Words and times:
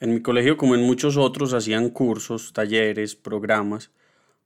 En 0.00 0.14
mi 0.14 0.22
colegio, 0.22 0.56
como 0.56 0.74
en 0.74 0.80
muchos 0.80 1.18
otros, 1.18 1.52
hacían 1.52 1.90
cursos, 1.90 2.54
talleres, 2.54 3.16
programas 3.16 3.90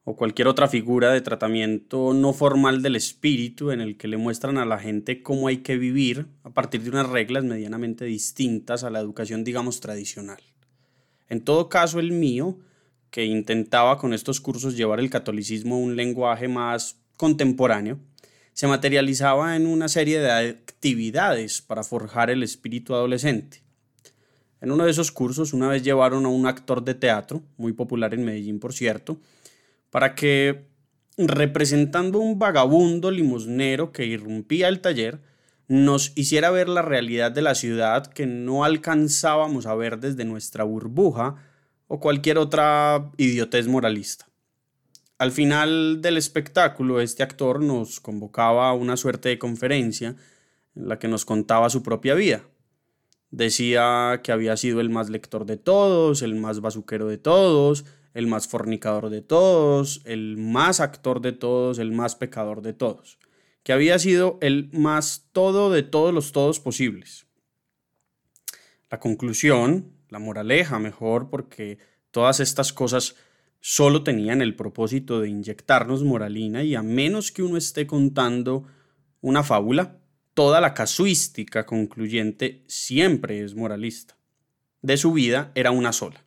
o 0.02 0.16
cualquier 0.16 0.48
otra 0.48 0.66
figura 0.66 1.12
de 1.12 1.20
tratamiento 1.20 2.12
no 2.12 2.32
formal 2.32 2.82
del 2.82 2.96
espíritu 2.96 3.70
en 3.70 3.80
el 3.80 3.96
que 3.96 4.08
le 4.08 4.16
muestran 4.16 4.58
a 4.58 4.66
la 4.66 4.80
gente 4.80 5.22
cómo 5.22 5.46
hay 5.46 5.58
que 5.58 5.78
vivir 5.78 6.26
a 6.42 6.50
partir 6.50 6.82
de 6.82 6.90
unas 6.90 7.08
reglas 7.08 7.44
medianamente 7.44 8.04
distintas 8.04 8.82
a 8.82 8.90
la 8.90 8.98
educación, 8.98 9.44
digamos, 9.44 9.78
tradicional. 9.78 10.42
En 11.28 11.40
todo 11.40 11.68
caso, 11.68 12.00
el 12.00 12.10
mío, 12.10 12.58
que 13.10 13.24
intentaba 13.24 13.96
con 13.96 14.12
estos 14.12 14.40
cursos 14.40 14.76
llevar 14.76 14.98
el 14.98 15.08
catolicismo 15.08 15.76
a 15.76 15.78
un 15.78 15.94
lenguaje 15.94 16.48
más 16.48 16.98
contemporáneo, 17.16 18.00
se 18.54 18.66
materializaba 18.66 19.54
en 19.54 19.68
una 19.68 19.86
serie 19.86 20.18
de 20.18 20.32
actividades 20.32 21.62
para 21.62 21.84
forjar 21.84 22.28
el 22.30 22.42
espíritu 22.42 22.92
adolescente 22.92 23.63
en 24.64 24.72
uno 24.72 24.86
de 24.86 24.90
esos 24.90 25.12
cursos 25.12 25.52
una 25.52 25.68
vez 25.68 25.82
llevaron 25.82 26.24
a 26.24 26.30
un 26.30 26.46
actor 26.46 26.82
de 26.82 26.94
teatro, 26.94 27.42
muy 27.58 27.74
popular 27.74 28.14
en 28.14 28.24
Medellín 28.24 28.58
por 28.58 28.72
cierto, 28.72 29.18
para 29.90 30.14
que, 30.14 30.68
representando 31.18 32.18
un 32.18 32.38
vagabundo 32.38 33.10
limosnero 33.10 33.92
que 33.92 34.06
irrumpía 34.06 34.68
el 34.68 34.80
taller, 34.80 35.20
nos 35.68 36.12
hiciera 36.16 36.50
ver 36.50 36.70
la 36.70 36.80
realidad 36.80 37.30
de 37.30 37.42
la 37.42 37.54
ciudad 37.54 38.06
que 38.06 38.24
no 38.24 38.64
alcanzábamos 38.64 39.66
a 39.66 39.74
ver 39.74 39.98
desde 39.98 40.24
nuestra 40.24 40.64
burbuja 40.64 41.36
o 41.86 42.00
cualquier 42.00 42.38
otra 42.38 43.10
idiotez 43.18 43.66
moralista. 43.66 44.28
Al 45.18 45.30
final 45.30 46.00
del 46.00 46.16
espectáculo, 46.16 47.02
este 47.02 47.22
actor 47.22 47.62
nos 47.62 48.00
convocaba 48.00 48.70
a 48.70 48.72
una 48.72 48.96
suerte 48.96 49.28
de 49.28 49.38
conferencia 49.38 50.16
en 50.74 50.88
la 50.88 50.98
que 50.98 51.08
nos 51.08 51.26
contaba 51.26 51.68
su 51.68 51.82
propia 51.82 52.14
vida, 52.14 52.44
Decía 53.34 54.20
que 54.22 54.30
había 54.30 54.56
sido 54.56 54.80
el 54.80 54.90
más 54.90 55.10
lector 55.10 55.44
de 55.44 55.56
todos, 55.56 56.22
el 56.22 56.36
más 56.36 56.60
bazuquero 56.60 57.08
de 57.08 57.18
todos, 57.18 57.84
el 58.14 58.28
más 58.28 58.46
fornicador 58.46 59.10
de 59.10 59.22
todos, 59.22 60.02
el 60.04 60.36
más 60.36 60.78
actor 60.78 61.20
de 61.20 61.32
todos, 61.32 61.80
el 61.80 61.90
más 61.90 62.14
pecador 62.14 62.62
de 62.62 62.74
todos. 62.74 63.18
Que 63.64 63.72
había 63.72 63.98
sido 63.98 64.38
el 64.40 64.70
más 64.72 65.26
todo 65.32 65.72
de 65.72 65.82
todos 65.82 66.14
los 66.14 66.30
todos 66.30 66.60
posibles. 66.60 67.26
La 68.88 69.00
conclusión, 69.00 69.90
la 70.10 70.20
moraleja 70.20 70.78
mejor, 70.78 71.28
porque 71.28 71.78
todas 72.12 72.38
estas 72.38 72.72
cosas 72.72 73.16
solo 73.58 74.04
tenían 74.04 74.42
el 74.42 74.54
propósito 74.54 75.18
de 75.18 75.30
inyectarnos 75.30 76.04
moralina 76.04 76.62
y 76.62 76.76
a 76.76 76.82
menos 76.82 77.32
que 77.32 77.42
uno 77.42 77.56
esté 77.56 77.88
contando 77.88 78.64
una 79.20 79.42
fábula, 79.42 79.98
Toda 80.34 80.60
la 80.60 80.74
casuística 80.74 81.64
concluyente 81.64 82.64
siempre 82.66 83.44
es 83.44 83.54
moralista. 83.54 84.16
De 84.82 84.96
su 84.96 85.12
vida 85.12 85.52
era 85.54 85.70
una 85.70 85.92
sola, 85.92 86.24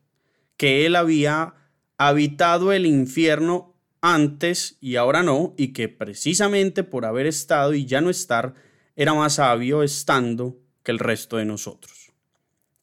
que 0.55 0.85
él 0.85 0.95
había 0.95 1.55
habitado 1.97 2.71
el 2.71 2.85
infierno 2.85 3.75
antes 3.99 4.77
y 4.79 4.95
ahora 4.95 5.23
no, 5.23 5.53
y 5.57 5.73
que 5.73 5.89
precisamente 5.89 6.83
por 6.83 7.03
haber 7.05 7.27
estado 7.27 7.73
y 7.73 7.85
ya 7.85 7.99
no 7.99 8.09
estar, 8.09 8.55
era 8.95 9.13
más 9.13 9.35
sabio 9.35 9.83
estando 9.83 10.57
que 10.83 10.91
el 10.91 10.99
resto 10.99 11.35
de 11.35 11.45
nosotros. 11.45 12.13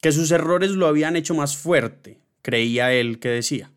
Que 0.02 0.12
sus 0.12 0.30
errores 0.30 0.72
lo 0.72 0.86
habían 0.86 1.16
hecho 1.16 1.34
más 1.34 1.56
fuerte, 1.56 2.20
creía 2.42 2.92
él 2.92 3.18
que 3.18 3.30
decía. 3.30 3.72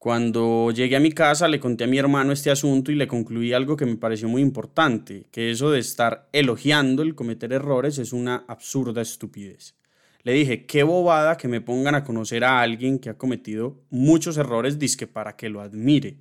Cuando 0.00 0.70
llegué 0.70 0.96
a 0.96 1.00
mi 1.00 1.12
casa 1.12 1.46
le 1.46 1.60
conté 1.60 1.84
a 1.84 1.86
mi 1.86 1.98
hermano 1.98 2.32
este 2.32 2.50
asunto 2.50 2.90
y 2.90 2.94
le 2.94 3.06
concluí 3.06 3.52
algo 3.52 3.76
que 3.76 3.84
me 3.84 3.96
pareció 3.96 4.30
muy 4.30 4.40
importante, 4.40 5.26
que 5.30 5.50
eso 5.50 5.70
de 5.70 5.78
estar 5.78 6.26
elogiando 6.32 7.02
el 7.02 7.14
cometer 7.14 7.52
errores 7.52 7.98
es 7.98 8.14
una 8.14 8.46
absurda 8.48 9.02
estupidez. 9.02 9.74
Le 10.22 10.32
dije, 10.32 10.64
qué 10.64 10.84
bobada 10.84 11.36
que 11.36 11.48
me 11.48 11.60
pongan 11.60 11.96
a 11.96 12.02
conocer 12.02 12.44
a 12.44 12.62
alguien 12.62 12.98
que 12.98 13.10
ha 13.10 13.18
cometido 13.18 13.76
muchos 13.90 14.38
errores, 14.38 14.78
disque 14.78 15.06
para 15.06 15.36
que 15.36 15.50
lo 15.50 15.60
admire. 15.60 16.16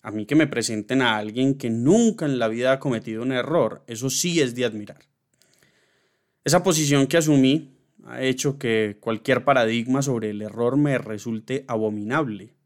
A 0.00 0.10
mí 0.10 0.24
que 0.24 0.34
me 0.34 0.46
presenten 0.46 1.02
a 1.02 1.18
alguien 1.18 1.56
que 1.56 1.68
nunca 1.68 2.24
en 2.24 2.38
la 2.38 2.48
vida 2.48 2.72
ha 2.72 2.80
cometido 2.80 3.22
un 3.22 3.32
error, 3.32 3.82
eso 3.88 4.08
sí 4.08 4.40
es 4.40 4.54
de 4.54 4.64
admirar. 4.64 5.00
Esa 6.46 6.62
posición 6.62 7.06
que 7.06 7.18
asumí 7.18 7.74
ha 8.06 8.22
hecho 8.22 8.58
que 8.58 8.96
cualquier 8.98 9.44
paradigma 9.44 10.00
sobre 10.00 10.30
el 10.30 10.40
error 10.40 10.78
me 10.78 10.96
resulte 10.96 11.66
abominable 11.68 12.56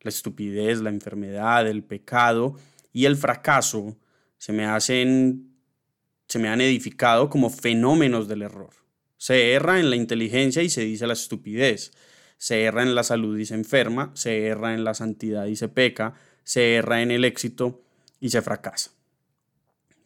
la 0.00 0.08
estupidez, 0.08 0.80
la 0.80 0.90
enfermedad, 0.90 1.66
el 1.68 1.82
pecado 1.82 2.56
y 2.92 3.04
el 3.04 3.16
fracaso 3.16 3.96
se 4.38 4.52
me 4.52 4.64
hacen, 4.64 5.52
se 6.26 6.38
me 6.38 6.48
han 6.48 6.60
edificado 6.60 7.28
como 7.28 7.50
fenómenos 7.50 8.26
del 8.26 8.42
error. 8.42 8.70
Se 9.18 9.52
erra 9.52 9.78
en 9.78 9.90
la 9.90 9.96
inteligencia 9.96 10.62
y 10.62 10.70
se 10.70 10.80
dice 10.80 11.06
la 11.06 11.12
estupidez. 11.12 11.92
Se 12.38 12.62
erra 12.62 12.82
en 12.82 12.94
la 12.94 13.02
salud 13.02 13.38
y 13.38 13.44
se 13.44 13.54
enferma. 13.54 14.12
Se 14.14 14.46
erra 14.46 14.72
en 14.72 14.82
la 14.82 14.94
santidad 14.94 15.44
y 15.44 15.56
se 15.56 15.68
peca. 15.68 16.14
Se 16.42 16.76
erra 16.76 17.02
en 17.02 17.10
el 17.10 17.26
éxito 17.26 17.82
y 18.18 18.30
se 18.30 18.40
fracasa. 18.40 18.92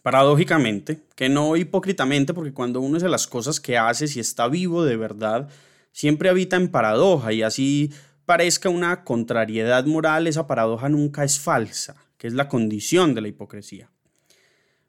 Paradójicamente, 0.02 1.02
que 1.14 1.28
no 1.28 1.56
hipócritamente, 1.56 2.34
porque 2.34 2.52
cuando 2.52 2.80
uno 2.80 2.96
hace 2.96 3.08
las 3.08 3.28
cosas 3.28 3.60
que 3.60 3.78
hace, 3.78 4.08
si 4.08 4.18
está 4.18 4.48
vivo 4.48 4.84
de 4.84 4.96
verdad, 4.96 5.48
siempre 5.92 6.28
habita 6.28 6.56
en 6.56 6.72
paradoja 6.72 7.32
y 7.32 7.42
así 7.42 7.92
parezca 8.26 8.68
una 8.68 9.04
contrariedad 9.04 9.84
moral, 9.86 10.26
esa 10.26 10.46
paradoja 10.46 10.88
nunca 10.88 11.24
es 11.24 11.38
falsa, 11.38 11.96
que 12.16 12.26
es 12.26 12.32
la 12.32 12.48
condición 12.48 13.14
de 13.14 13.20
la 13.20 13.28
hipocresía. 13.28 13.90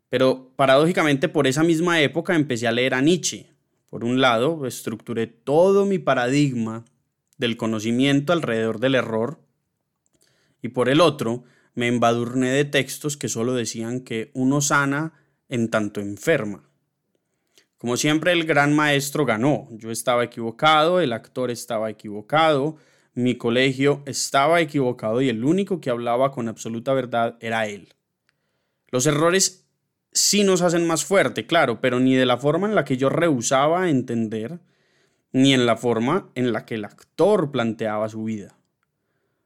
Pero 0.09 0.51
paradójicamente 0.55 1.29
por 1.29 1.47
esa 1.47 1.63
misma 1.63 2.01
época 2.01 2.35
empecé 2.35 2.67
a 2.67 2.71
leer 2.71 2.93
a 2.93 3.01
Nietzsche. 3.01 3.51
Por 3.89 4.03
un 4.03 4.21
lado, 4.21 4.65
estructuré 4.65 5.27
todo 5.27 5.85
mi 5.85 5.99
paradigma 5.99 6.85
del 7.37 7.57
conocimiento 7.57 8.33
alrededor 8.33 8.79
del 8.79 8.95
error 8.95 9.45
y 10.65 10.69
por 10.69 10.89
el 10.89 10.99
otro, 10.99 11.43
me 11.75 11.87
embadurné 11.87 12.49
de 12.49 12.65
textos 12.65 13.17
que 13.17 13.29
solo 13.29 13.53
decían 13.53 13.99
que 13.99 14.31
uno 14.33 14.61
sana 14.61 15.13
en 15.47 15.69
tanto 15.69 16.01
enferma. 16.01 16.67
Como 17.77 17.97
siempre, 17.97 18.31
el 18.31 18.45
gran 18.45 18.73
maestro 18.73 19.27
ganó. 19.27 19.67
Yo 19.69 19.91
estaba 19.91 20.23
equivocado, 20.23 21.01
el 21.01 21.13
actor 21.13 21.51
estaba 21.51 21.91
equivocado, 21.91 22.77
mi 23.15 23.35
colegio 23.35 24.03
estaba 24.05 24.61
equivocado 24.61 25.21
y 25.21 25.29
el 25.29 25.43
único 25.43 25.81
que 25.81 25.89
hablaba 25.89 26.31
con 26.31 26.49
absoluta 26.49 26.93
verdad 26.93 27.37
era 27.39 27.65
él. 27.65 27.93
Los 28.89 29.07
errores 29.07 29.65
sí 30.11 30.43
nos 30.43 30.61
hacen 30.61 30.85
más 30.85 31.05
fuerte, 31.05 31.47
claro, 31.47 31.81
pero 31.81 31.99
ni 31.99 32.15
de 32.15 32.25
la 32.25 32.37
forma 32.37 32.67
en 32.67 32.75
la 32.75 32.85
que 32.85 32.97
yo 32.97 33.09
rehusaba 33.09 33.89
entender, 33.89 34.59
ni 35.31 35.53
en 35.53 35.65
la 35.65 35.77
forma 35.77 36.29
en 36.35 36.53
la 36.53 36.65
que 36.65 36.75
el 36.75 36.85
actor 36.85 37.51
planteaba 37.51 38.09
su 38.09 38.25
vida. 38.25 38.57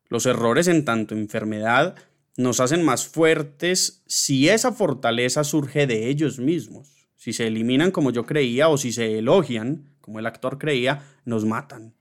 Los 0.08 0.26
errores 0.26 0.68
en 0.68 0.86
tanto 0.86 1.14
enfermedad 1.14 1.96
nos 2.38 2.60
hacen 2.60 2.84
más 2.84 3.08
fuertes 3.08 4.02
si 4.08 4.50
esa 4.50 4.72
fortaleza 4.72 5.44
surge 5.44 5.86
de 5.86 6.10
ellos 6.10 6.40
mismos. 6.40 7.08
Si 7.16 7.34
se 7.34 7.48
eliminan 7.48 7.92
como 7.92 8.12
yo 8.12 8.26
creía 8.26 8.70
o 8.70 8.78
si 8.78 8.92
se 8.92 9.20
elogian 9.20 9.96
como 10.00 10.20
el 10.20 10.26
actor 10.26 10.58
creía, 10.58 11.04
nos 11.26 11.46
matan. 11.46 11.99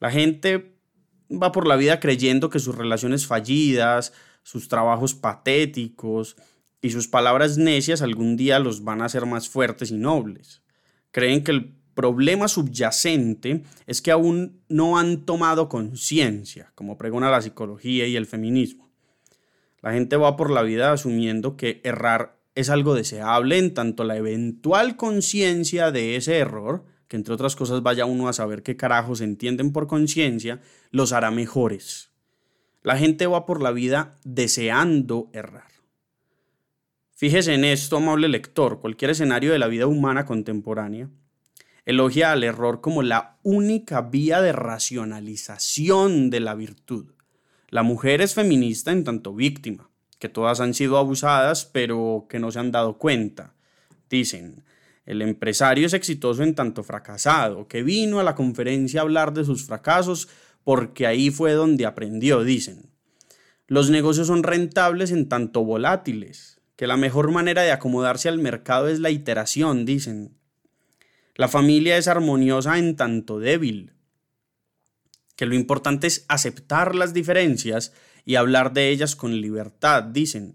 La 0.00 0.10
gente 0.10 0.76
va 1.30 1.52
por 1.52 1.66
la 1.66 1.76
vida 1.76 2.00
creyendo 2.00 2.50
que 2.50 2.58
sus 2.58 2.74
relaciones 2.74 3.26
fallidas, 3.26 4.12
sus 4.42 4.68
trabajos 4.68 5.14
patéticos 5.14 6.36
y 6.80 6.90
sus 6.90 7.08
palabras 7.08 7.56
necias 7.56 8.02
algún 8.02 8.36
día 8.36 8.58
los 8.58 8.84
van 8.84 9.00
a 9.00 9.06
hacer 9.06 9.26
más 9.26 9.48
fuertes 9.48 9.90
y 9.90 9.96
nobles. 9.96 10.62
Creen 11.10 11.42
que 11.42 11.52
el 11.52 11.74
problema 11.94 12.48
subyacente 12.48 13.62
es 13.86 14.02
que 14.02 14.10
aún 14.10 14.60
no 14.68 14.98
han 14.98 15.24
tomado 15.24 15.68
conciencia, 15.68 16.72
como 16.74 16.98
pregona 16.98 17.30
la 17.30 17.40
psicología 17.40 18.06
y 18.06 18.16
el 18.16 18.26
feminismo. 18.26 18.90
La 19.80 19.92
gente 19.92 20.16
va 20.16 20.36
por 20.36 20.50
la 20.50 20.62
vida 20.62 20.92
asumiendo 20.92 21.56
que 21.56 21.80
errar 21.84 22.38
es 22.54 22.70
algo 22.70 22.94
deseable 22.94 23.58
en 23.58 23.74
tanto 23.74 24.04
la 24.04 24.16
eventual 24.16 24.96
conciencia 24.96 25.90
de 25.90 26.16
ese 26.16 26.38
error 26.38 26.84
entre 27.16 27.34
otras 27.34 27.56
cosas 27.56 27.82
vaya 27.82 28.04
uno 28.04 28.28
a 28.28 28.32
saber 28.32 28.62
qué 28.62 28.76
carajos 28.76 29.20
entienden 29.20 29.72
por 29.72 29.86
conciencia, 29.86 30.60
los 30.90 31.12
hará 31.12 31.30
mejores. 31.30 32.10
La 32.82 32.96
gente 32.96 33.26
va 33.26 33.46
por 33.46 33.62
la 33.62 33.70
vida 33.70 34.16
deseando 34.24 35.30
errar. 35.32 35.72
Fíjese 37.12 37.54
en 37.54 37.64
esto, 37.64 37.96
amable 37.96 38.28
lector, 38.28 38.80
cualquier 38.80 39.12
escenario 39.12 39.52
de 39.52 39.58
la 39.58 39.68
vida 39.68 39.86
humana 39.86 40.26
contemporánea 40.26 41.08
elogia 41.84 42.32
al 42.32 42.44
error 42.44 42.80
como 42.80 43.02
la 43.02 43.36
única 43.42 44.00
vía 44.00 44.40
de 44.40 44.52
racionalización 44.52 46.30
de 46.30 46.40
la 46.40 46.54
virtud. 46.54 47.12
La 47.68 47.82
mujer 47.82 48.20
es 48.20 48.34
feminista 48.34 48.92
en 48.92 49.04
tanto 49.04 49.34
víctima, 49.34 49.90
que 50.18 50.28
todas 50.28 50.60
han 50.60 50.74
sido 50.74 50.96
abusadas 50.96 51.64
pero 51.66 52.26
que 52.28 52.38
no 52.38 52.50
se 52.50 52.58
han 52.58 52.72
dado 52.72 52.98
cuenta. 52.98 53.54
Dicen, 54.08 54.64
el 55.06 55.20
empresario 55.20 55.86
es 55.86 55.92
exitoso 55.92 56.42
en 56.42 56.54
tanto 56.54 56.82
fracasado, 56.82 57.68
que 57.68 57.82
vino 57.82 58.20
a 58.20 58.24
la 58.24 58.34
conferencia 58.34 59.00
a 59.00 59.02
hablar 59.02 59.34
de 59.34 59.44
sus 59.44 59.64
fracasos 59.64 60.28
porque 60.64 61.06
ahí 61.06 61.30
fue 61.30 61.52
donde 61.52 61.84
aprendió, 61.84 62.42
dicen. 62.42 62.90
Los 63.66 63.90
negocios 63.90 64.26
son 64.26 64.42
rentables 64.42 65.10
en 65.10 65.28
tanto 65.28 65.62
volátiles, 65.62 66.60
que 66.76 66.86
la 66.86 66.96
mejor 66.96 67.30
manera 67.30 67.62
de 67.62 67.72
acomodarse 67.72 68.28
al 68.28 68.38
mercado 68.38 68.88
es 68.88 68.98
la 68.98 69.10
iteración, 69.10 69.84
dicen. 69.84 70.36
La 71.34 71.48
familia 71.48 71.96
es 71.98 72.08
armoniosa 72.08 72.78
en 72.78 72.96
tanto 72.96 73.38
débil. 73.38 73.92
Que 75.36 75.46
lo 75.46 75.54
importante 75.54 76.06
es 76.06 76.24
aceptar 76.28 76.94
las 76.94 77.12
diferencias 77.12 77.92
y 78.24 78.36
hablar 78.36 78.72
de 78.72 78.88
ellas 78.88 79.16
con 79.16 79.40
libertad, 79.40 80.02
dicen. 80.04 80.54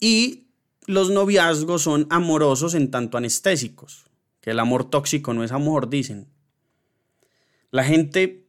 Y 0.00 0.49
los 0.90 1.10
noviazgos 1.10 1.82
son 1.82 2.06
amorosos 2.10 2.74
en 2.74 2.90
tanto 2.90 3.16
anestésicos. 3.16 4.06
Que 4.40 4.50
el 4.50 4.58
amor 4.58 4.90
tóxico 4.90 5.34
no 5.34 5.44
es 5.44 5.52
amor, 5.52 5.88
dicen. 5.88 6.28
La 7.70 7.84
gente 7.84 8.46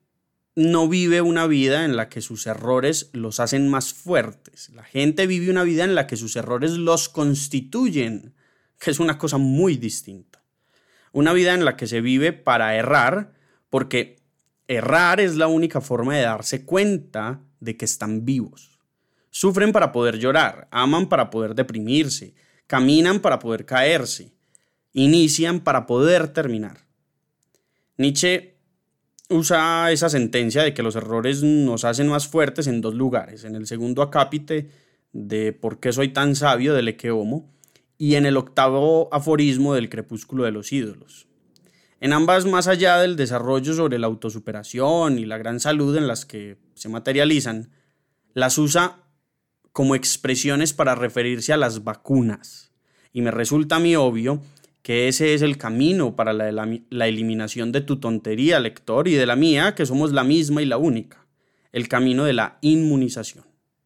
no 0.55 0.87
vive 0.87 1.21
una 1.21 1.47
vida 1.47 1.85
en 1.85 1.95
la 1.95 2.09
que 2.09 2.21
sus 2.21 2.47
errores 2.47 3.09
los 3.13 3.39
hacen 3.39 3.69
más 3.69 3.93
fuertes. 3.93 4.69
La 4.69 4.83
gente 4.83 5.27
vive 5.27 5.51
una 5.51 5.63
vida 5.63 5.83
en 5.83 5.95
la 5.95 6.07
que 6.07 6.17
sus 6.17 6.35
errores 6.35 6.71
los 6.71 7.09
constituyen, 7.09 8.33
que 8.79 8.91
es 8.91 8.99
una 8.99 9.17
cosa 9.17 9.37
muy 9.37 9.77
distinta. 9.77 10.43
Una 11.11 11.33
vida 11.33 11.53
en 11.53 11.65
la 11.65 11.77
que 11.77 11.87
se 11.87 12.01
vive 12.01 12.33
para 12.33 12.75
errar, 12.75 13.33
porque 13.69 14.17
errar 14.67 15.19
es 15.19 15.35
la 15.35 15.47
única 15.47 15.81
forma 15.81 16.15
de 16.15 16.23
darse 16.23 16.65
cuenta 16.65 17.41
de 17.59 17.77
que 17.77 17.85
están 17.85 18.25
vivos. 18.25 18.80
Sufren 19.31 19.71
para 19.71 19.91
poder 19.91 20.19
llorar, 20.19 20.67
aman 20.71 21.07
para 21.09 21.29
poder 21.29 21.55
deprimirse, 21.55 22.35
caminan 22.67 23.21
para 23.21 23.39
poder 23.39 23.65
caerse, 23.65 24.33
inician 24.93 25.61
para 25.61 25.85
poder 25.85 26.27
terminar. 26.27 26.85
Nietzsche 27.97 28.57
usa 29.29 29.89
esa 29.91 30.09
sentencia 30.09 30.63
de 30.63 30.73
que 30.73 30.83
los 30.83 30.95
errores 30.95 31.43
nos 31.43 31.85
hacen 31.85 32.09
más 32.09 32.27
fuertes 32.27 32.67
en 32.67 32.81
dos 32.81 32.93
lugares. 32.93 33.45
En 33.45 33.55
el 33.55 33.67
segundo 33.67 34.01
acápite 34.01 34.69
de 35.13 35.53
¿Por 35.53 35.79
qué 35.79 35.93
soy 35.93 36.09
tan 36.09 36.35
sabio? 36.35 36.73
del 36.73 36.89
Eque 36.89 37.11
Homo 37.11 37.49
y 37.97 38.15
en 38.15 38.25
el 38.25 38.35
octavo 38.35 39.07
aforismo 39.13 39.73
del 39.73 39.89
Crepúsculo 39.89 40.43
de 40.43 40.51
los 40.51 40.73
ídolos. 40.73 41.27
En 41.99 42.13
ambas, 42.13 42.45
más 42.45 42.67
allá 42.67 42.97
del 42.97 43.15
desarrollo 43.15 43.73
sobre 43.73 43.99
la 43.99 44.07
autosuperación 44.07 45.19
y 45.19 45.25
la 45.25 45.37
gran 45.37 45.59
salud 45.59 45.95
en 45.95 46.07
las 46.07 46.25
que 46.25 46.57
se 46.73 46.89
materializan, 46.89 47.69
las 48.33 48.57
usa 48.57 49.03
como 49.71 49.95
expresiones 49.95 50.73
para 50.73 50.95
referirse 50.95 51.53
a 51.53 51.57
las 51.57 51.83
vacunas. 51.83 52.71
Y 53.13 53.21
me 53.21 53.31
resulta 53.31 53.79
mí 53.79 53.95
obvio 53.95 54.41
que 54.81 55.07
ese 55.07 55.33
es 55.33 55.41
el 55.41 55.57
camino 55.57 56.15
para 56.15 56.33
la, 56.33 56.51
la, 56.51 57.07
eliminación 57.07 57.71
de 57.71 57.81
tu 57.81 57.99
tontería, 57.99 58.59
lector, 58.59 59.07
y 59.07 59.13
de 59.13 59.25
la 59.25 59.35
mía, 59.35 59.75
que 59.75 59.85
somos 59.85 60.11
la 60.11 60.23
misma 60.23 60.61
y 60.61 60.65
la 60.65 60.77
única, 60.77 61.25
el 61.71 61.87
camino 61.87 62.25
de 62.25 62.33
la 62.33 62.57
inmunización. 62.61 63.50